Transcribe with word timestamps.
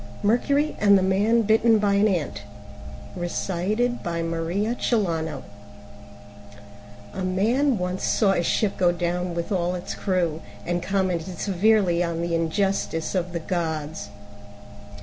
MERCURY 0.23 0.75
AND 0.79 0.97
THE 0.97 1.03
MAN 1.03 1.43
BITTEN 1.43 1.77
BY 1.77 1.93
AN 1.93 2.07
ANT 2.07 2.41
A 3.15 3.53
Man 7.23 7.77
once 7.77 8.03
saw 8.03 8.31
a 8.31 8.41
ship 8.41 8.77
go 8.77 8.91
down 8.91 9.35
with 9.35 9.51
all 9.51 9.75
its 9.75 9.93
crew, 9.93 10.41
and 10.65 10.81
commented 10.81 11.37
severely 11.37 12.01
on 12.01 12.23
the 12.23 12.33
injustice 12.33 13.13
of 13.13 13.31
the 13.31 13.39
gods. 13.41 14.09